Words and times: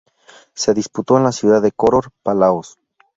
Se 0.55 0.73
disputó 0.73 1.17
en 1.17 1.25
la 1.25 1.31
ciudad 1.31 1.61
de 1.61 1.71
Koror, 1.73 2.09
Palaos. 2.23 2.79